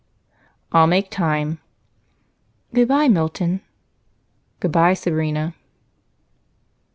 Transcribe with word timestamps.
"I'll 0.71 0.87
make 0.87 1.11
time." 1.11 1.59
"Good 2.73 2.87
bye, 2.87 3.07
Milton." 3.07 3.61
"Good 4.59 4.71
bye, 4.71 4.95
Sabrina." 4.95 5.53